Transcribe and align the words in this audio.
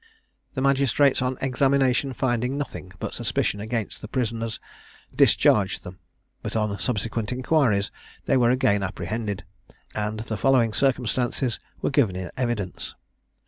The 0.55 0.63
magistrates, 0.63 1.21
on 1.21 1.37
examination, 1.41 2.13
finding 2.13 2.57
nothing 2.57 2.91
but 2.97 3.13
suspicion 3.13 3.59
against 3.59 4.01
the 4.01 4.07
prisoners, 4.07 4.59
discharged 5.15 5.83
them; 5.83 5.99
but 6.41 6.55
on 6.55 6.79
subsequent 6.79 7.31
inquiries, 7.31 7.91
they 8.25 8.35
were 8.35 8.49
again 8.49 8.81
apprehended, 8.81 9.45
and 9.93 10.21
the 10.21 10.37
following 10.37 10.73
circumstances 10.73 11.59
were 11.83 11.91
given 11.91 12.15
in 12.15 12.31
evidence. 12.35 12.95